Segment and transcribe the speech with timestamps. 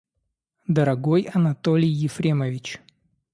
[0.67, 2.81] Дорогой Анатолий Ефремович!